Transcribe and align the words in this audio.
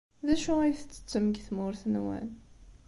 D 0.27 0.29
acu 0.33 0.53
ay 0.61 0.73
tettettem 0.75 1.25
deg 1.29 1.37
tmurt-nwen? 1.47 2.27